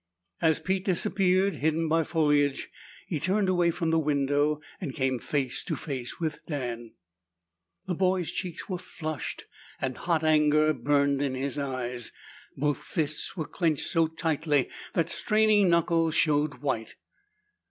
[0.41, 2.71] As Pete disappeared, hidden by foliage,
[3.05, 6.93] he turned away from the window and came face to face with Dan.
[7.85, 9.45] The boy's cheeks were flushed
[9.79, 12.11] and hot anger burned in his eyes.
[12.57, 16.95] Both fists were clenched so tightly that straining knuckles showed white.